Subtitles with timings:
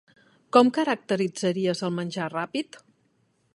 [0.55, 2.83] Com caracteritzaries el menjar ràpid?